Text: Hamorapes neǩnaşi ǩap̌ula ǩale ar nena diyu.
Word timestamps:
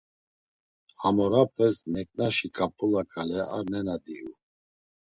Hamorapes 1.01 1.77
neǩnaşi 1.93 2.47
ǩap̌ula 2.55 3.03
ǩale 3.11 3.41
ar 3.55 3.65
nena 3.71 3.95
diyu. 4.03 4.31